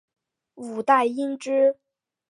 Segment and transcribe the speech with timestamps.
[0.55, 1.77] 五代因之。